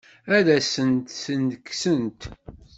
Ad 0.37 0.47
asent-ten-kksent? 0.57 2.21